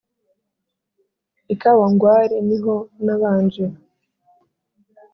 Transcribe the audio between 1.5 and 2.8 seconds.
i kawangwari ni ho